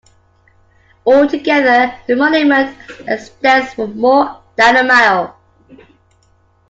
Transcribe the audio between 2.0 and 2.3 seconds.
the